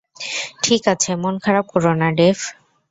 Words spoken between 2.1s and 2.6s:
Dave.